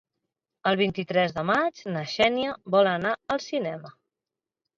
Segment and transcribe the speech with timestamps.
[0.69, 3.95] El vint-i-tres de maig na Xènia vol anar al cinema.